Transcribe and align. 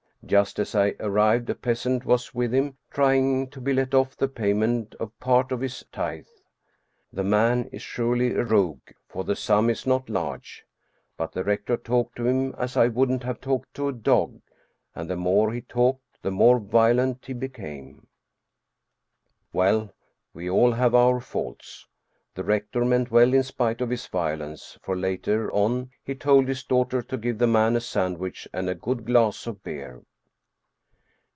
Just 0.23 0.59
as 0.59 0.75
I 0.75 0.95
arrived 0.99 1.49
a 1.49 1.55
peasant 1.55 2.05
was 2.05 2.33
with 2.33 2.53
him 2.53 2.77
trying 2.91 3.49
to 3.49 3.59
be 3.59 3.73
let 3.73 3.95
off 3.95 4.15
the 4.15 4.27
payment 4.27 4.93
of 4.99 5.19
part 5.19 5.51
of 5.51 5.59
his 5.61 5.83
tithe. 5.91 6.27
The 7.11 7.23
man 7.23 7.65
is 7.73 7.81
surely 7.81 8.33
a 8.35 8.43
rogue, 8.43 8.91
for 9.09 9.23
the 9.23 9.35
sum 9.35 9.67
is 9.67 9.87
not 9.87 10.11
large. 10.11 10.63
But 11.17 11.31
the 11.31 11.43
rector 11.43 11.75
talked 11.75 12.15
to 12.17 12.27
him 12.27 12.53
as 12.59 12.77
I 12.77 12.87
wouldn't 12.87 13.23
have 13.23 13.41
talked 13.41 13.73
to 13.73 13.87
a 13.89 13.91
dog, 13.91 14.39
and 14.95 15.09
the 15.09 15.15
more, 15.17 15.51
he 15.51 15.59
talked 15.61 16.21
the 16.21 16.31
more 16.31 16.59
violent 16.59 17.25
he 17.25 17.33
became. 17.33 18.05
279 19.51 19.57
Scandinavian 19.57 19.81
Mystery 19.81 19.81
Stories 19.81 19.89
Well, 19.91 19.93
we 20.35 20.49
all 20.49 20.71
have 20.71 20.95
our 20.95 21.19
faults. 21.19 21.87
The 22.35 22.43
rector 22.43 22.85
meant 22.85 23.09
well 23.11 23.33
in 23.33 23.43
spite 23.43 23.81
of 23.81 23.89
his 23.89 24.05
violence, 24.05 24.77
for 24.83 24.95
later 24.95 25.51
on 25.51 25.89
he 26.05 26.13
told 26.13 26.47
his 26.47 26.63
daughter 26.63 27.01
to 27.01 27.17
give 27.17 27.39
the 27.39 27.47
man 27.47 27.75
a 27.75 27.81
sandwich 27.81 28.47
and 28.53 28.69
a 28.69 28.75
good 28.75 29.03
glass 29.05 29.47
of 29.47 29.61
beer. 29.63 30.03